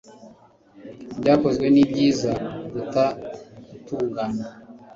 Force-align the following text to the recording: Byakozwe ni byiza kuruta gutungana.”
Byakozwe 1.19 1.65
ni 1.73 1.83
byiza 1.89 2.31
kuruta 2.63 3.05
gutungana.” 3.69 4.43